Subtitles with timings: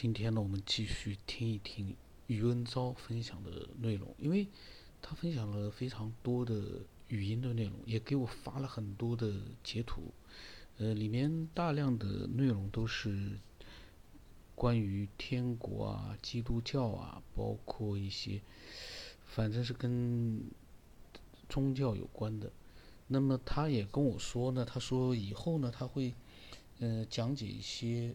[0.00, 1.96] 今天呢，我们继续听一听
[2.28, 4.46] 余恩昭分享的内容，因为
[5.02, 9.34] 他分享了非常多的语音的内容，也给我发了很多的
[9.64, 10.12] 截图，
[10.76, 13.40] 呃，里面大量的内容都是
[14.54, 18.40] 关于天国啊、基督教啊，包括一些，
[19.26, 20.40] 反正是跟
[21.48, 22.52] 宗教有关的。
[23.08, 26.14] 那么他也跟我说呢，他说以后呢，他会，
[26.78, 28.14] 呃，讲解一些。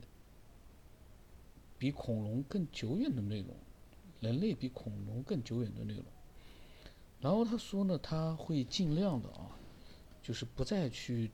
[1.84, 3.54] 比恐龙更久远的内容，
[4.22, 6.06] 人类比恐龙更久远的内容。
[7.20, 9.52] 然后他说呢，他会尽量的啊，
[10.22, 11.30] 就是不再去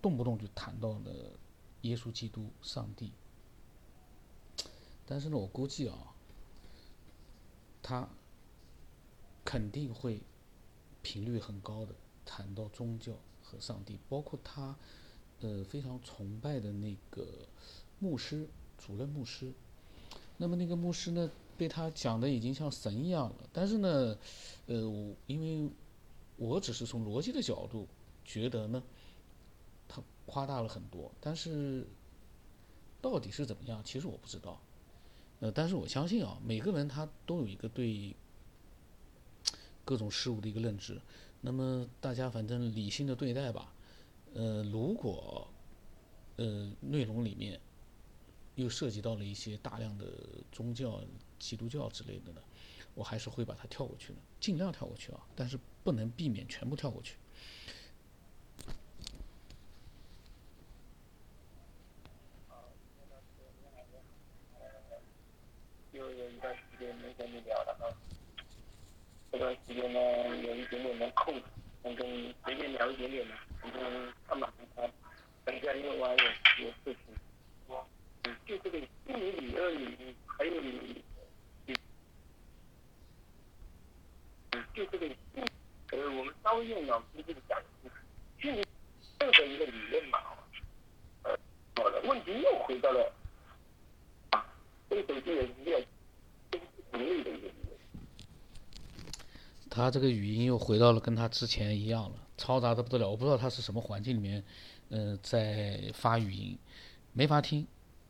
[0.00, 1.32] 动不动就谈到了
[1.80, 3.10] 耶稣基督、上帝。
[5.04, 6.14] 但是呢，我估计啊，
[7.82, 8.08] 他
[9.44, 10.22] 肯定会
[11.02, 11.92] 频率很高的
[12.24, 14.76] 谈到宗教和上帝，包括他
[15.40, 17.26] 呃非常崇拜的那个
[17.98, 18.48] 牧师。
[18.86, 19.50] 主任牧师，
[20.36, 23.36] 那么那个牧师呢，被他讲的已经像神一样了。
[23.50, 24.18] 但是呢，
[24.66, 25.70] 呃，因为
[26.36, 27.88] 我只是从逻辑的角度
[28.26, 28.82] 觉得呢，
[29.88, 31.10] 他夸大了很多。
[31.18, 31.86] 但是
[33.00, 34.60] 到底是怎么样，其实我不知道。
[35.40, 38.14] 呃，但是我相信啊，每个人他都有一个对
[39.82, 41.00] 各种事物的一个认知。
[41.40, 43.72] 那么大家反正理性的对待吧。
[44.34, 45.48] 呃，如果
[46.36, 47.58] 呃内容里面。
[48.56, 50.06] 又涉及到了一些大量的
[50.52, 51.00] 宗教、
[51.38, 52.40] 基督教之类的呢，
[52.94, 57.16] 我还是会把它跳过去的，尽量跳过去啊，但是不能避免全部跳过去。
[65.92, 67.90] 又有一段时间没跟你聊了啊，
[69.32, 69.98] 这段时间呢
[70.38, 71.42] 有一点点的空，
[71.82, 74.86] 能跟你随便聊一点点的，反正干嘛啊？
[75.44, 77.03] 等下因为我还有有事情。
[78.54, 81.02] 就这个心理理论里，还有你，
[81.66, 81.74] 你，
[84.72, 85.44] 就这个心，
[85.90, 87.60] 呃，我们稍微用脑筋这个讲，
[88.40, 88.64] 心理
[89.18, 90.20] 任何一个理论嘛，
[91.24, 91.36] 呃，
[91.74, 93.12] 好的，问题又回到了，
[94.30, 94.46] 啊，
[94.88, 95.80] 这个手机也是比较
[96.92, 97.76] 独立的一个理论。
[99.68, 103.10] 他这个语音又回到了跟他之前一样了，嘈杂的不得了。
[103.10, 104.44] 我不知道他是什么环境里面，
[104.90, 106.56] 呃，在发语音，
[107.12, 107.66] 没法听。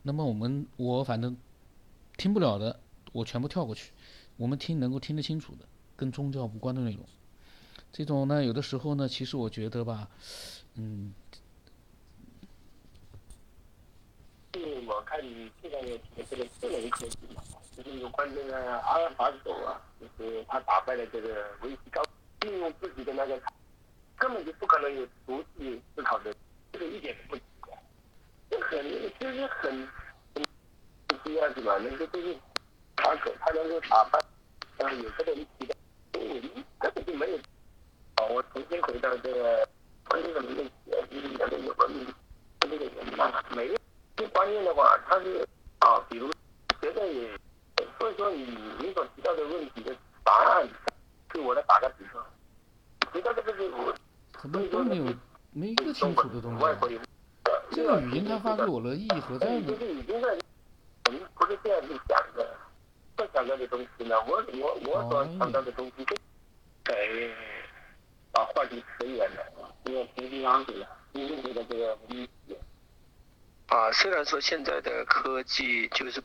[0.07, 1.35] 那么我们我反正
[2.15, 2.79] 听不了的，
[3.11, 3.91] 我全部跳过去。
[4.37, 7.03] 我们听能够听得清楚的，跟宗教无关的内容。
[7.91, 10.07] 这种呢，有的时候呢，其实我觉得吧，
[10.75, 11.11] 嗯。
[14.53, 15.99] 是我看你现在的
[16.29, 17.41] 这个智能科技嘛，
[17.75, 22.03] 就是有关这个阿尔法狗啊，就是他打败了这个维基高，
[22.41, 23.41] 利用自己的那个，
[24.17, 26.31] 根本就不可能有独立思考的，
[26.71, 27.41] 这个一点都不。
[28.75, 28.83] 很
[29.19, 29.87] 就是很
[31.23, 32.35] 这样子嘛，那个就是
[32.97, 34.19] 他可他能够打败，
[34.77, 35.75] 呃，有这个一提的，
[36.13, 36.19] 我
[36.79, 37.37] 根本就没有。
[38.15, 39.67] 啊，我重新回到这个
[40.09, 40.63] 关键的一个
[41.09, 42.13] 就是两个有关的
[42.59, 43.79] 这个人嘛，每个
[44.17, 45.47] 最关键的话，他是
[45.79, 46.29] 啊，比如
[46.81, 47.29] 觉得也，
[47.97, 48.43] 所以说你
[48.79, 50.67] 你所提到的问题的答案，
[51.29, 52.23] 给我来打个比方，
[53.13, 53.95] 提到这个是我，
[54.33, 55.05] 很多都没有
[55.53, 56.99] 没一个清楚的东西。
[57.71, 59.73] 这个语音他发给我了，意义何在呢？
[61.05, 62.57] 我们不是这样去讲的，
[63.17, 66.05] 在讲到的东西呢，我我我所讲到的东西，
[66.85, 66.93] 哎，
[68.31, 72.57] 把话题扯远了，因为平平安安了，因为的这个理解。
[73.67, 76.23] 啊，虽然说现在的科技就是，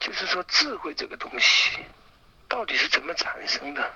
[0.00, 1.78] 就是说智慧这个东西，
[2.48, 3.90] 到底是怎么产生的，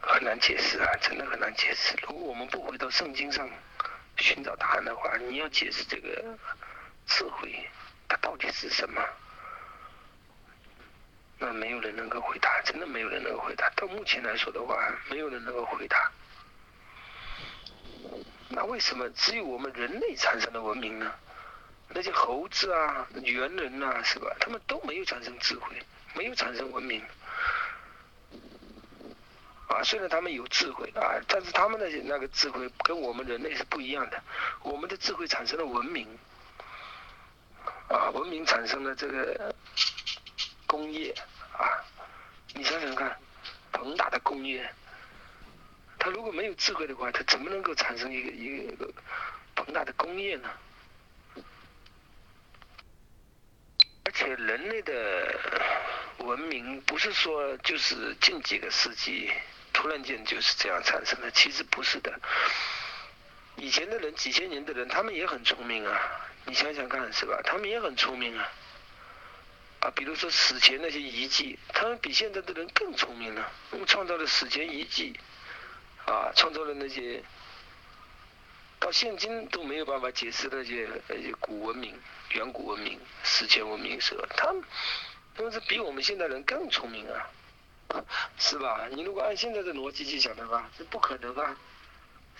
[0.00, 1.96] 很难解释啊，真的很难解释。
[2.02, 3.48] 如果我们不回到圣经上。
[4.18, 6.24] 寻找答案的话，你要解释这个
[7.06, 7.68] 智慧，
[8.08, 9.02] 它到底是什么？
[11.38, 13.70] 那没有人能够回答，真的没有人能够回答。
[13.76, 14.76] 到目前来说的话，
[15.08, 16.10] 没有人能够回答。
[18.48, 21.12] 那为什么只有我们人类产生了文明呢？
[21.90, 24.34] 那些猴子啊、猿人呐，是吧？
[24.40, 25.80] 他们都没有产生智慧，
[26.14, 27.02] 没有产生文明。
[29.68, 34.22] 啊，虽然他们有智慧啊，但是他们的那个智慧跟我们人类是不一样的。
[34.62, 36.08] 我们的智慧产生了文明，
[37.88, 39.54] 啊，文明产生了这个
[40.66, 41.14] 工业，
[41.52, 41.84] 啊，
[42.54, 43.14] 你想想看，
[43.70, 44.72] 庞大的工业，
[45.98, 48.90] 它如果没有智慧的话，它怎么能够产生一个一个一个
[49.54, 50.48] 庞大的工业呢？
[54.04, 55.38] 而且人类的
[56.20, 59.30] 文明不是说就是近几个世纪。
[59.78, 62.12] 突然间就是这样产生的，其实不是的。
[63.54, 65.96] 以前的人几千年的人，他们也很聪明啊，
[66.46, 67.40] 你想想看是吧？
[67.44, 68.50] 他们也很聪明啊。
[69.78, 73.52] 啊，比如说史前那些遗迹，他们比现在的人更聪明了。
[73.70, 75.16] 他们创造了史前遗迹，
[76.06, 77.22] 啊，创造了那些
[78.80, 81.96] 到现今都没有办法解释那些那些古文明、
[82.30, 84.26] 远古文明、史前文明，是吧？
[84.36, 84.60] 他们
[85.36, 87.30] 他们是比我们现代人更聪明啊，
[88.38, 88.88] 是吧？
[88.92, 91.56] 你如果按现在的逻辑去想的话，是不可能啊，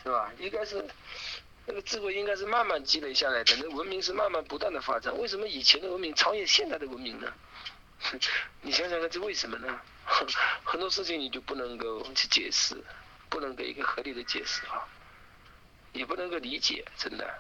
[0.03, 0.31] 是吧？
[0.39, 0.85] 应该是。
[1.71, 5.15] 那个智慧应该是慢慢积累下来的，那文明是慢慢不断的发展。
[5.19, 7.31] 为什么以前的文明超越现在的文明呢？
[8.63, 9.79] 你想想看，这为什么呢？
[10.65, 12.83] 很多事情你就不能够去解释，
[13.29, 14.89] 不能给一个合理的解释啊，
[15.93, 17.39] 也不能够理解，真的。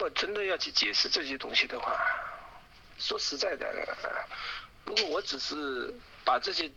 [0.00, 1.96] 我真的要去解释这些东西的话，
[3.00, 3.66] 说实在的，
[4.84, 5.92] 如果我只是
[6.24, 6.70] 把这些。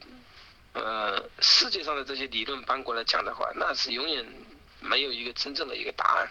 [0.75, 4.25] 呃，世界上的这些理论搬过来讲的话，那是永远
[4.79, 6.27] 没有一个真正的一个答案。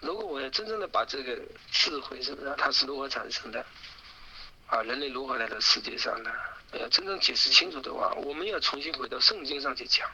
[0.00, 1.40] 如果我要真正的把这个
[1.70, 3.64] 智慧，是不是它是如何产生的？
[4.66, 6.32] 啊，人类如何来到世界上的？
[6.80, 10.10] 要真正解释清楚的话，我们要重新回到圣经上去讲。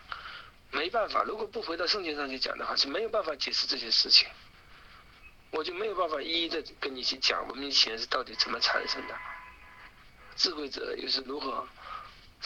[0.71, 4.29] 没办法，如果不回到圣经上去讲的话，是没有办法解释这些事情。
[5.55, 9.17] 我就没有办法一一的跟你去讲文明起源是到底怎么产生的，
[10.37, 11.67] 智慧者又是如何。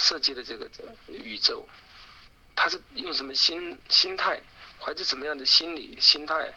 [0.01, 0.71] 设计的这个
[1.09, 1.67] 宇宙，
[2.55, 4.41] 他是用什么心心态，
[4.79, 6.55] 怀着什么样的心理心态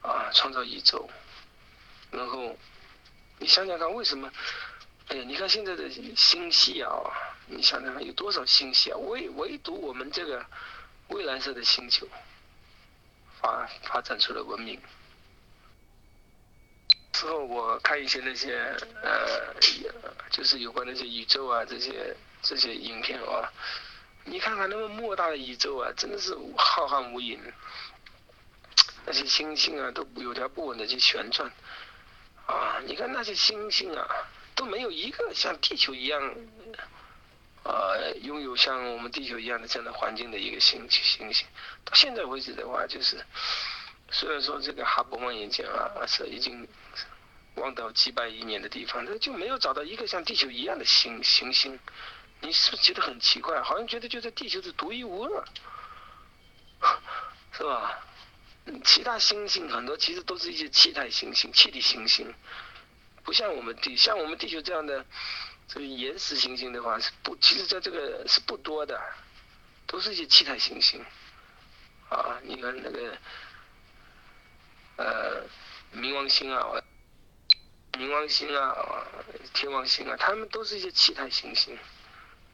[0.00, 1.06] 啊创造宇宙？
[2.10, 2.56] 然后
[3.38, 4.32] 你想想看，为什么？
[5.08, 6.90] 哎呀，你看现在的星系啊，
[7.46, 8.96] 你想想看有多少星系啊？
[8.96, 10.46] 唯唯独我们这个
[11.08, 12.08] 蔚蓝色的星球
[13.38, 14.80] 发发展出了文明。
[17.16, 19.54] 之后我看一些那些呃，
[20.30, 22.14] 就是有关那些宇宙啊这些。
[22.42, 23.50] 这些影片啊，
[24.24, 27.40] 你看看那么莫大的宇宙啊，真的是浩瀚无垠。
[29.04, 31.50] 那些星星啊，都有条不紊的去旋转。
[32.46, 34.06] 啊，你看那些星星啊，
[34.54, 36.34] 都没有一个像地球一样，
[37.64, 41.48] 呃，拥有像我们地球一样的这样的环境的一个星星星。
[41.84, 43.16] 到现在为止的话，就是
[44.10, 46.66] 虽然说这个哈勃望远镜啊是已经
[47.56, 51.78] 望到几百亿年的地方，它就没有找到一个像地球一样的星行星。
[52.40, 53.62] 你是不是觉得很奇怪？
[53.62, 55.44] 好像觉得就在地球是独一无二，
[57.52, 57.98] 是吧？
[58.84, 62.34] 其他星星很多其实都是一些气态行星、气体行星，
[63.22, 65.04] 不像我们地像我们地球这样的
[65.66, 69.00] 这个岩石行星的话是不，其实在这个是不多的，
[69.86, 71.04] 都是一些气态行星。
[72.08, 73.16] 啊，你看那个
[74.96, 75.42] 呃
[75.94, 76.66] 冥王星啊，
[77.92, 78.74] 冥王星啊，
[79.54, 81.78] 天王星啊，它们都是一些气态行星。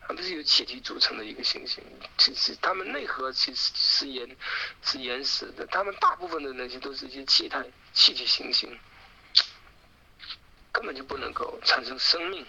[0.04, 1.80] 它们是由气体组成的一个行星，
[2.18, 4.36] 其实它们内核其实是岩，
[4.82, 5.64] 是岩石的。
[5.68, 8.76] 它们大部分的那些都是一些气态气体行星，
[10.72, 12.44] 根本就不能够产生生命。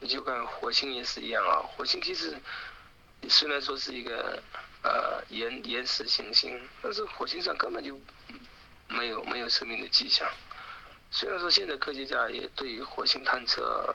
[0.00, 2.36] 你就看火星也是一样啊，火星其实
[3.28, 4.42] 虽然说是一个
[4.82, 8.00] 呃岩岩石行星，但是火星上根本就
[8.88, 10.28] 没有没有生命的迹象。
[11.10, 13.94] 虽然说现在科学家也对于火星探测。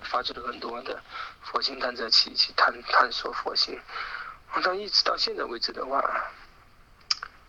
[0.00, 1.02] 发出了很多的
[1.42, 3.76] 火星探测器去探探索火星，
[4.62, 6.00] 但一直到现在为止的话，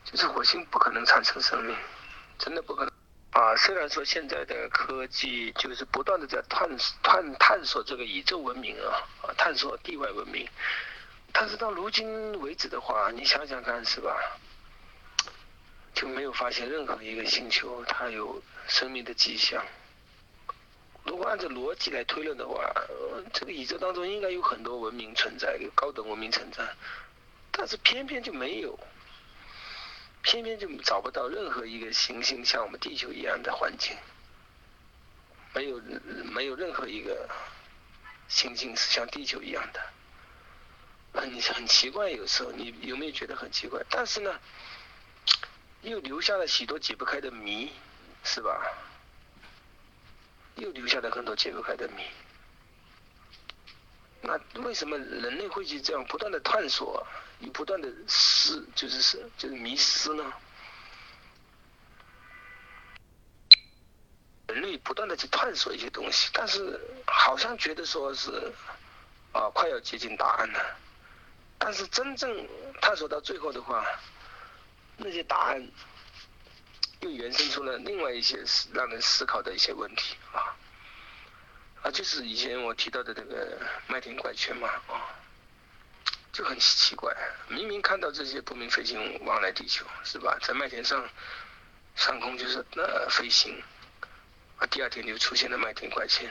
[0.04, 1.78] 就是火星不可能产生生命，
[2.40, 2.92] 真的不可能。
[3.34, 6.68] 啊，虽然说现在的科技就是不断的在探
[7.04, 10.50] 探探索这个宇宙文明啊，啊，探索地外文明，
[11.32, 14.16] 但是到如今为止的话，你想想看是吧，
[15.94, 19.66] 就没有发现任何一个星球它有生命的迹象。
[21.06, 22.70] 如果按照逻辑来推论的话，
[23.34, 26.68] 这个宇宙当中应该有很多文明存在，有高等文明存在，
[27.52, 28.78] 但是偏偏就没有，
[30.22, 33.96] 偏偏就找不到任何一个行星像我们地球一样的环境，
[35.54, 35.82] 没有
[36.26, 37.28] 没有任何一个
[38.28, 39.82] 行星是像地球一样的，
[41.14, 43.84] 很很奇怪，有时候你有没有觉得很奇怪？
[43.90, 44.40] 但是呢，
[45.82, 47.72] 又留下了许多解不开的谜，
[48.24, 48.62] 是吧？
[50.56, 52.04] 又留下了很多解不开的谜。
[54.22, 57.06] 那为什么人类会去这样不断的探索，
[57.40, 60.34] 又不断的失，就是是就是迷失呢？
[64.48, 68.52] 人类不断的去探索一些东西，但是好像觉得说是
[69.32, 70.78] 啊快要接近答案了，
[71.60, 72.48] 但是真正
[72.82, 73.86] 探索到最后的话，
[74.98, 75.70] 那些答案。
[77.02, 80.54] 又延伸出了另外一些让人思考的一些问题啊，
[81.82, 85.08] 啊，就是以前我提到的这个麦田怪圈嘛啊，
[86.34, 87.16] 就很奇怪，
[87.48, 90.38] 明明看到这些不明飞行物往来地球，是吧？
[90.42, 91.08] 在麦田上
[91.96, 93.64] 上空就是呃飞行，
[94.58, 96.30] 啊，第二天就出现了麦田怪圈，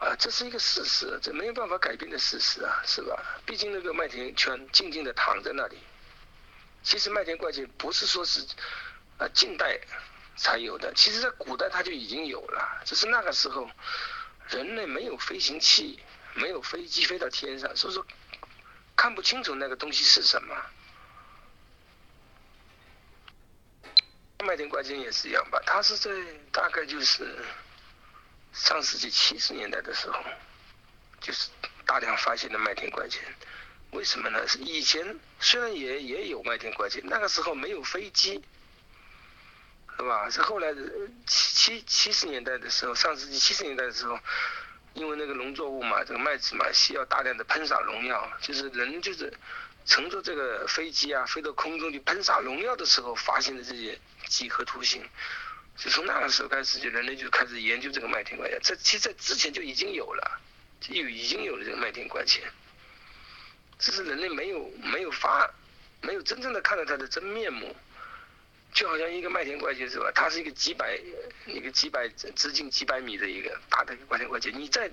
[0.00, 3.22] 啊，这是一个事实，这没有办法改变的事实啊，是吧？
[3.46, 5.78] 毕竟那个麦田圈静静的躺在那里，
[6.82, 8.44] 其实麦田怪圈不是说是
[9.18, 9.78] 啊近代
[10.36, 13.70] 才有的，其实在古代它就已经有了，只是那个时候
[14.48, 16.02] 人类没有飞行器，
[16.34, 18.04] 没有飞机飞到天上，所以说。
[18.96, 20.54] 看不清楚那个东西是什么。
[24.44, 26.10] 麦田怪圈也是一样吧，它是在
[26.52, 27.42] 大概就是
[28.52, 30.18] 上世纪七十年代的时候，
[31.20, 31.48] 就是
[31.86, 33.22] 大量发现的麦田怪圈。
[33.92, 34.46] 为什么呢？
[34.46, 38.42] 是以前虽然也也有麦田怪圈，那个时候没有飞机，
[39.96, 40.30] 是吧？
[40.30, 40.82] 是后来的
[41.26, 44.18] 七七七十年代的时候，上世纪七十年代的时候。
[44.92, 49.32] 因为那个农作物嘛，这个麦子嘛，需要大量的喷洒农药，就是人就是
[49.86, 55.08] 乘坐这个飞机啊，飞到空中去喷洒农药的时候，发现的这些几何图形，
[55.82, 58.60] 就从那个时候开始，就人类就开始研究这个麦田怪圈。
[58.62, 60.40] 这其实在之前就已经有了，
[60.78, 62.42] 就已经有了这个麦田怪圈，
[63.78, 65.50] 只是人类没有没有发，
[66.02, 67.74] 没有真正的看到它的真面目。
[68.72, 70.12] 就好像一个麦田怪圈是吧？
[70.14, 70.96] 它是一个几百，
[71.46, 74.52] 一个几百直径几百米的一个大的一个麦田怪圈。
[74.56, 74.88] 你在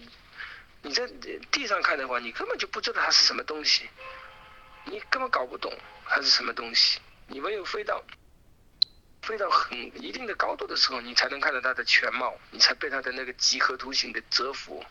[0.82, 1.06] 你在
[1.51, 3.88] 地上看的话，你根本就不知道它是什么东西，
[4.86, 5.72] 你根本搞不懂
[6.08, 7.00] 它是什么东西。
[7.27, 8.03] 你唯有飞到
[9.27, 14.81] 飞到很一定的高度的时候，你才能看到它的全貌，你才被它的那个几何图形的折服，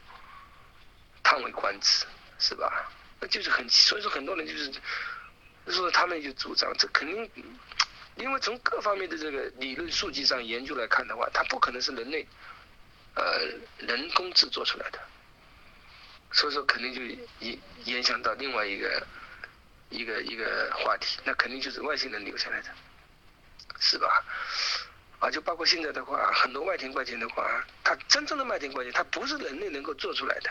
[1.23, 2.05] 叹为观止，
[2.39, 2.93] 是吧？
[3.19, 4.71] 那就是很，所以说很多人就是，
[5.69, 7.31] 说他们就主张这肯定。
[8.17, 12.27] 因为从各方面的这个理论数据上研究来看的话，它不可能是人类，
[13.15, 13.41] 呃，
[13.79, 14.99] 人工制作出来的，
[16.33, 17.03] 所以说肯定就
[17.41, 19.07] 影影响到另外一个
[19.91, 22.69] 一个一个话题，那肯定就是外星人留下来的，
[23.79, 24.25] 是吧？
[25.19, 30.51] 啊，就包括现在的话，很多外天怪圈的话，它真正的麦田怪圈，它不是人类能够做出来的，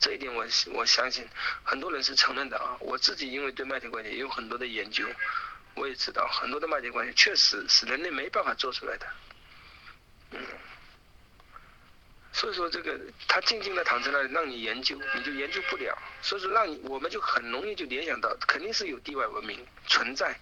[0.00, 1.26] 这一点我我相信
[1.62, 2.76] 很多人是承认的啊。
[2.80, 5.06] 我自己因为对麦田怪圈也有很多的研究。
[5.74, 9.06] 我也知道很多的麦田关系确实是人类没办法做出来的，
[10.32, 10.40] 嗯，
[12.32, 12.98] 所以说这个
[13.28, 20.36] 他静静的躺在那里让你研究，你就研究不了，所以说让你我们就很容易就联想到肯定是有地外文明存在，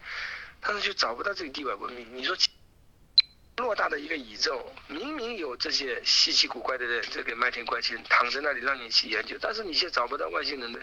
[0.66, 2.06] 但是就找不到这个地外文明。
[2.16, 2.36] 你说
[3.56, 10.80] 偌大的一个宇宙，明明有这些稀奇古怪的这个麦田怪圈躺在那里让你去研究，但是你却找不到外星人的。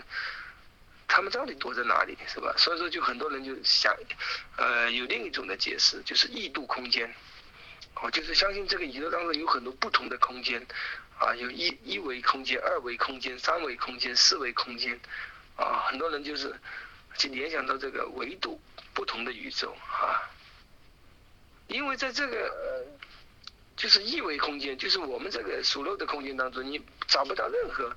[1.06, 2.56] 他们到底躲在哪里，是吧？
[2.58, 3.96] 所以说，就很多人就想，
[4.58, 7.14] 呃，有另一种的解释，就是异度空间，
[8.02, 10.66] 哦，就是相信这个宇宙当中有很多不同的空间，
[11.20, 15.00] 啊，有一一维空间、二维空间、三维空间、四维空间，
[15.56, 16.56] 啊，很多人就是
[17.18, 18.60] 就联想到这个维度
[18.94, 20.22] 不同的宇宙啊，
[21.68, 22.86] 因为在这个
[23.76, 27.96] 就是一维空间，就是我们这个属肉的空间当中，你找不到任何。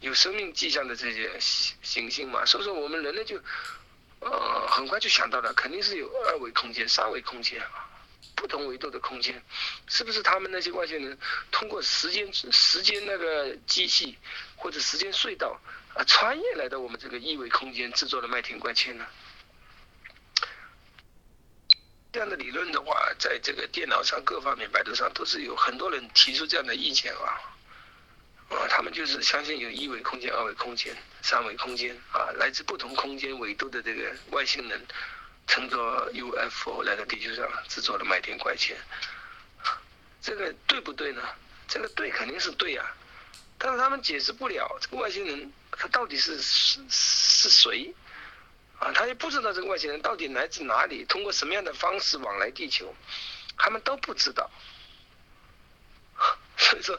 [0.00, 3.40] 有生命迹象的这些行行星嘛，所以说我们人类就，
[4.20, 7.88] 呃，很快就想到了，肯定是有二维空间、三维空间啊，
[8.34, 9.42] 不同维度的空间，
[9.86, 11.16] 是不是他们那些外星人
[11.50, 14.18] 通过时间时间那个机器
[14.56, 15.58] 或者时间隧道
[15.94, 19.06] 啊，穿越来到我们这个一维空间，制作了麦田怪圈呢？
[22.12, 27.40] 这样的理论的话，在这个电脑上各方面、百度上都是有很多人提出这样的意见啊。
[28.50, 34.86] 啊，他们就是相信有一维空间、二维空间、三维空间啊，来自不同空间维度的这个外星人，
[35.46, 38.76] 乘坐 UFO 来到地球上制作了麦田怪圈，
[40.20, 41.22] 这个对不对呢？
[41.66, 42.84] 这个对肯定是对呀，
[43.58, 47.94] 但是他们解释不了这个外星人他到底是是是谁，
[48.78, 52.94] 啊，他也不知道这个外星人到底来自哪里，通过什么样的方式往来地球，
[53.56, 54.50] 他们都不知道。
[56.56, 56.98] 所以说，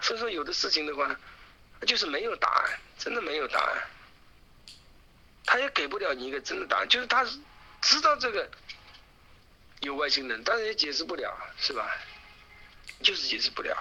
[0.00, 1.14] 所以说有的事情的话，
[1.86, 3.82] 就是没有答案，真的没有答案。
[5.44, 7.24] 他也给不了你一个真的答案，就是他
[7.80, 8.50] 知道这个
[9.80, 11.88] 有外星人，但是也解释不了，是吧？
[13.02, 13.76] 就是解释不了。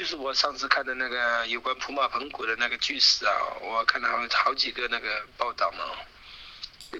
[0.00, 5.84] 就是我上次看的那个有关普马盆谷的那个巨石啊，我看到好好几个那个报道嘛。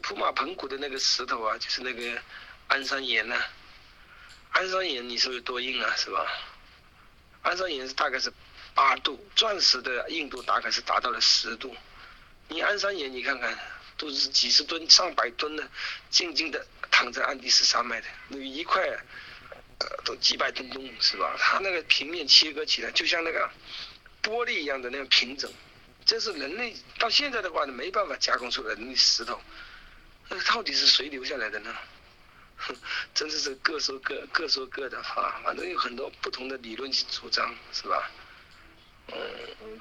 [0.02, 2.20] 普马盆谷的那个石头啊，就是那个
[2.68, 3.42] 安山岩呐。
[4.50, 6.26] 安山岩你说有多硬啊，是吧？
[7.40, 8.30] 安山岩是大概是
[8.74, 11.74] 八度，钻石的硬度大概是达到了十度。
[12.48, 13.58] 你安山岩你看看，
[13.96, 15.66] 都是几十吨、上百吨的，
[16.10, 18.86] 静静的躺在安第斯山脉的，那一块，
[19.80, 21.34] 呃，都几百吨重，是吧？
[21.40, 23.50] 它那个平面切割起来，就像那个
[24.22, 25.50] 玻璃一样的那样平整，
[26.04, 29.40] 这是人类到现在的话呢，没办法加工出来的那石头，
[30.28, 31.74] 那到底是谁留下来的呢？
[32.62, 32.76] 哼，
[33.14, 38.10] 真的是各说各各说各的哈，反正有很多不同的理论去主张，是吧？
[39.12, 39.80] 嗯，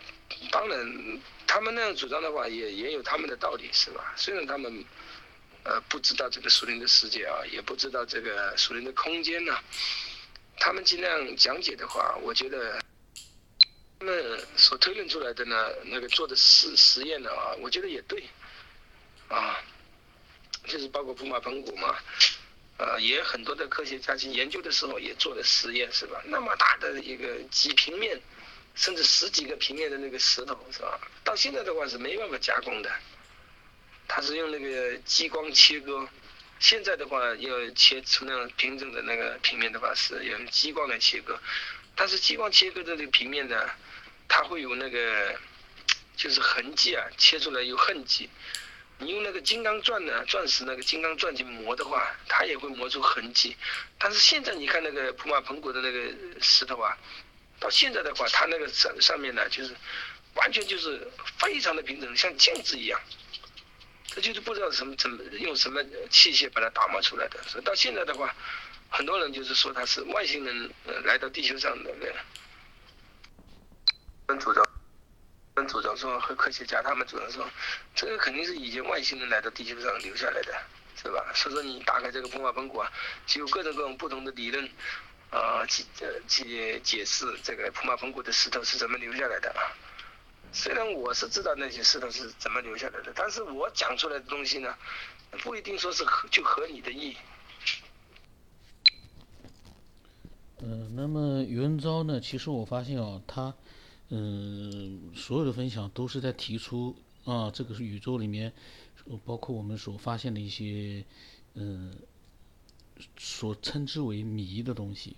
[0.50, 4.13] 当然，他们那样主张的话，也也有他们的道理，是吧？
[4.15, 4.84] 虽然他们
[5.63, 9.58] 呃不知道这个树林的世界啊，也不知道这个树林的空间呢，
[10.58, 12.80] 他们尽量讲解的话，我觉得。
[14.01, 18.24] 他们所推论出来的呢，那个做的实实验呢啊，我觉得也对，
[19.28, 19.60] 啊，
[20.66, 21.98] 就是包括普马盆骨嘛，
[22.78, 26.22] 呃，也很多的科学家去研究的时候也做了实验，是吧？
[26.24, 28.18] 那么大的一个几平面，
[28.74, 30.98] 甚至十几个平面的那个石头，是吧？
[31.25, 32.89] 到现在的话是没办法加工的，
[34.10, 36.06] 它是用那个激光切割，
[36.60, 41.39] 现在的话要切出那种平整的那个平面的话是用激光来切割，
[41.96, 43.70] 但是激光切割的这个平面呢？
[44.28, 45.39] 它会有那个，
[46.18, 48.30] 就是痕迹啊，切出来有痕迹。
[48.98, 53.56] 你用那个金刚钻呢，钻石那个金刚钻去磨的话，它也会磨出痕迹。
[53.98, 56.98] 但是现在你看那个普马盆骨的那个石头啊，
[57.60, 59.74] 到现在的话，它那个上上面呢，就是
[60.34, 63.00] 完全就是非常的平整，像镜子一样。
[64.16, 67.42] 他就是不知道什么怎么用什么器械把它打磨出来的。
[67.44, 68.36] 所以到现在的话，
[68.89, 70.72] 很多人就是说他是外星人
[71.06, 71.94] 来到地球上的。
[74.28, 74.63] 跟主张，
[75.56, 77.50] 跟主张说和科学家他们主张说，
[77.96, 80.54] 这个肯定是以前外星人来到地球上留下来的，
[81.01, 81.32] 是吧？
[81.34, 82.92] 所以说你打开这个普马盆骨啊，
[83.25, 84.70] 就有各种各种不同的理论，
[85.32, 85.84] 啊，去
[86.28, 89.74] 去解释这个普马盆骨的石头是怎么留下来的啊。
[90.51, 94.75] 虽然我是知道那些石头是怎么留下来的，但是我讲出来的东西呢，
[95.44, 97.15] 不一定说是合就合你的意。
[100.62, 102.20] 嗯，那么余文昭呢？
[102.20, 103.53] 其实我发现啊，他。
[104.12, 108.51] 嗯，所有的分享都是在提出啊，这个是宇宙里面，
[109.24, 111.06] 包括我们所发现的一些，
[111.53, 111.94] 嗯，
[113.20, 115.15] 所称之为谜的东西，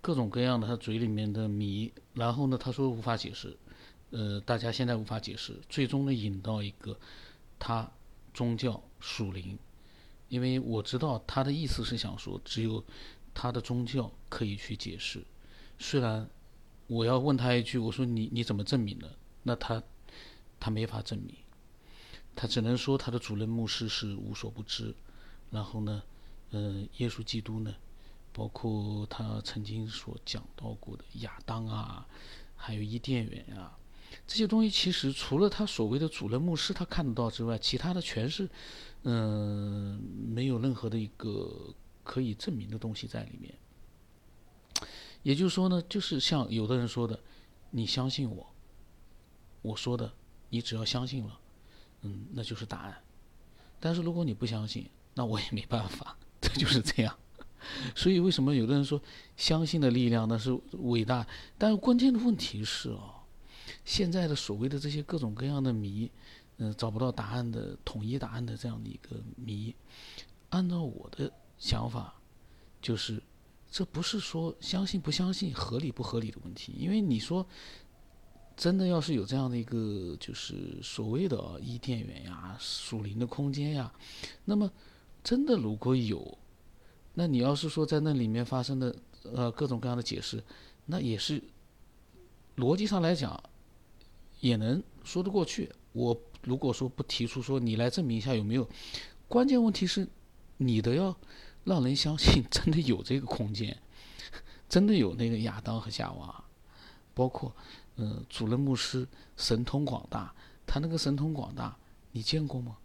[0.00, 1.92] 各种各样的他嘴里面的谜。
[2.14, 3.56] 然后呢，他说无法解释，
[4.12, 6.96] 呃，大家现在无法解释，最终呢引到一个
[7.58, 7.90] 他
[8.32, 9.58] 宗教属灵，
[10.28, 12.84] 因为我知道他的意思是想说，只有
[13.34, 15.24] 他的宗教可以去解释，
[15.78, 16.30] 虽然。
[16.88, 19.16] 我要问他一句，我说你你怎么证明的？
[19.44, 19.82] 那他
[20.60, 21.34] 他没法证明，
[22.36, 24.94] 他只能说他的主任牧师是无所不知。
[25.50, 26.02] 然后呢，
[26.50, 27.74] 嗯，耶稣基督呢，
[28.30, 32.06] 包括他曾经所讲到过的亚当啊，
[32.56, 33.78] 还有伊甸园啊，
[34.26, 38.48] 这些东西其实除了他所谓的主任牧师他看得到之外，其他的全是
[39.02, 43.52] 嗯没有任何的一个可以证明的东西在里面。
[45.22, 47.18] 也就是说呢，就是像有的人说的，
[47.70, 48.46] 你相信我，
[49.60, 50.12] 我说的，
[50.48, 51.38] 你只要相信了，
[52.00, 52.96] 嗯，那就是答案。
[53.78, 57.16] 但是如果你不相信，那我也没办法，这就是这样。
[57.94, 59.00] 所以为什么有的人说
[59.36, 61.24] 相信的力量那是伟大？
[61.56, 63.21] 但是关键的问题是啊，
[63.84, 66.10] 现在的所谓的这些各种各样的谜，
[66.58, 69.74] 嗯，找不到答案的统一答案的这样的一个谜，
[70.50, 72.14] 按照我的想法，
[72.80, 73.22] 就是。
[73.74, 77.46] 这不是说相信不相信、合理不合理的问题，因为你说
[78.54, 83.90] 真的要是有这样的一个就是所谓的伊甸园呀、属灵的空间呀，
[84.44, 84.70] 那么
[85.24, 86.36] 真的如果有，
[87.14, 90.44] 那你要是说在那里面发生的呃各种各样的解释，
[90.84, 91.42] 那也是
[92.58, 93.42] 逻辑上来讲
[94.42, 95.72] 也能说得过去。
[95.94, 98.68] 我如果说不提出说你来证明一下有没有，
[99.26, 100.06] 关键问题是
[100.58, 101.16] 你的要。
[101.64, 103.80] 让人相信真的有这个空间，
[104.68, 106.44] 真的有那个亚当和夏娃，
[107.14, 107.54] 包括
[107.94, 110.34] 嗯主任牧师神通广大，
[110.66, 111.78] 他那个神通广大
[112.10, 112.76] 你见过吗？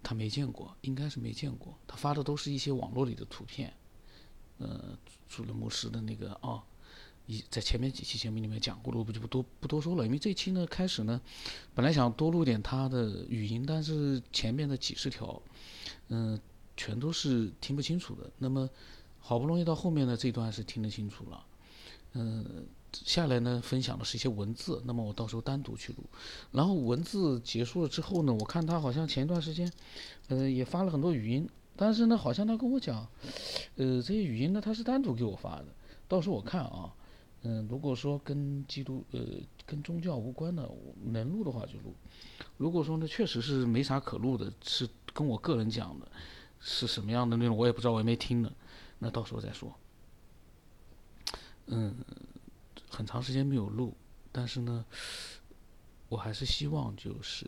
[0.00, 1.76] 他没见过，应该是没见过。
[1.88, 3.74] 他发的都是一些网络里的图片，
[4.58, 4.96] 呃
[5.28, 6.62] 主任牧师的那个啊。
[7.26, 10.04] 一在前面几期节目里面讲过了，我就不多不多说了。
[10.04, 11.20] 因为这期呢开始呢，
[11.72, 15.40] 本来想多录点他的语音，但是前面的几十条，
[16.08, 16.38] 嗯，
[16.76, 18.28] 全都是听不清楚的。
[18.38, 18.68] 那么
[19.20, 21.46] 好不容易到后面的这段是听得清楚了，
[22.14, 24.82] 嗯，下来呢分享的是一些文字。
[24.84, 26.02] 那么我到时候单独去录。
[26.50, 29.72] 然后文字结束了之后呢，我看他好像前一段时间，
[30.26, 33.06] 呃，也发了很多语音，但是呢，好像他跟我讲，
[33.76, 35.66] 呃，这些语音呢他是单独给我发的。
[36.08, 36.92] 到时候我看啊。
[37.42, 39.20] 嗯，如果说跟基督呃
[39.66, 40.70] 跟宗教无关的
[41.04, 41.94] 能录的话就录，
[42.56, 46.06] 如果说呢确实是没啥可录的，是跟我个人讲的，
[46.60, 48.52] 是什么样的内容我也不知道，我也没听呢，
[49.00, 49.74] 那到时候再说。
[51.66, 51.96] 嗯，
[52.88, 53.96] 很长时间没有录，
[54.30, 54.84] 但是呢，
[56.08, 57.46] 我还是希望就是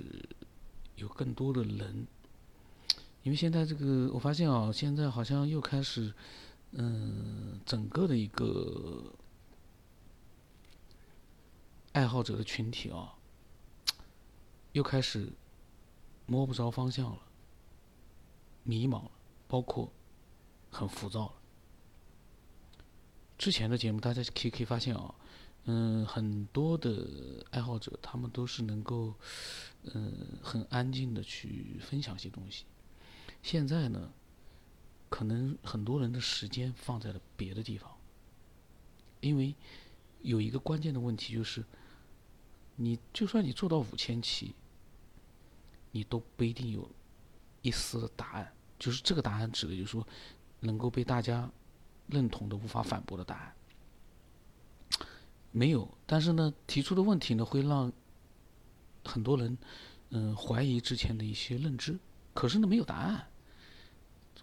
[0.97, 2.07] 有更多的人，
[3.23, 6.13] 因为现在这个我发现啊，现在好像又开始，
[6.73, 9.05] 嗯，整个的一个
[11.95, 13.15] 爱好者的群体啊，
[14.73, 15.33] 又开始
[16.27, 17.19] 摸不着方向了，
[18.65, 19.11] 迷茫了，
[19.47, 19.93] 包括
[20.71, 21.35] 很浮躁了。
[23.39, 25.15] 之前的节目大家可以可以发现啊。
[25.67, 29.15] 嗯，很多的爱好者，他们都是能够，
[29.85, 32.67] 嗯，很安静的去分享一些东西。
[33.41, 34.13] 现在呢，
[35.09, 37.91] 可能很多人的时间放在了别的地方，
[39.21, 39.55] 因为
[40.21, 41.65] 有一个关键的问题就是，
[42.77, 44.55] 你就算你做到五千期，
[45.93, 46.91] 你都不一定有
[47.63, 50.07] 一丝的答案，就是这个答案指的就是说，
[50.61, 51.51] 能够被大家
[52.09, 53.55] 认同的、无法反驳的答案。
[55.53, 57.93] 没有，但是呢，提出的问题呢，会让
[59.05, 59.57] 很多人
[60.11, 61.99] 嗯怀疑之前的一些认知。
[62.33, 63.29] 可是呢，没有答案。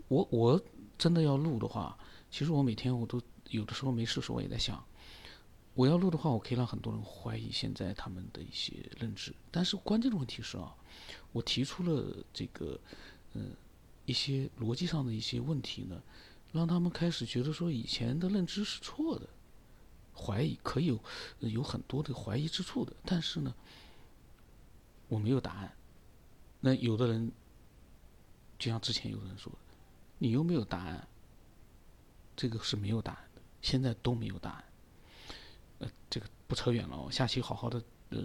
[0.07, 0.61] 我我
[0.97, 1.97] 真的要录的话，
[2.29, 4.81] 其实我每天我都有的时候没事的时候我也在想，
[5.73, 9.33] 我要录的话，我可以让很多人怀疑现在他们的一些认知。
[9.49, 10.75] 但是关键的问题是啊，
[11.31, 12.79] 我提出了这个
[13.33, 13.51] 嗯
[14.05, 16.01] 一些逻辑上的一些问题呢，
[16.51, 19.27] 让他们开始觉得说以前的认知是错的。
[20.13, 20.99] 怀疑可以有
[21.39, 23.55] 有很多的怀疑之处的，但是呢，
[25.07, 25.73] 我没有答案。
[26.59, 27.31] 那有的人，
[28.59, 29.51] 就像之前有人说，
[30.19, 31.07] 你又没有答案，
[32.35, 33.41] 这个是没有答案的。
[33.61, 34.63] 现在都没有答案。
[35.81, 38.19] 呃，这个不扯远了，我下期好好的，呃，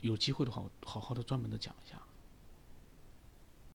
[0.00, 2.00] 有机会的话，我好好的专门的讲一下。